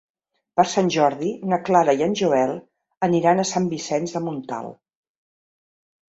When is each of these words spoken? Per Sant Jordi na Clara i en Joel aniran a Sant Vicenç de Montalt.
Per 0.59 0.63
Sant 0.69 0.87
Jordi 0.93 1.27
na 1.51 1.59
Clara 1.67 1.93
i 1.99 1.99
en 2.05 2.15
Joel 2.21 2.53
aniran 3.09 3.41
a 3.41 3.45
Sant 3.49 3.67
Vicenç 3.75 4.15
de 4.17 4.23
Montalt. 4.29 4.75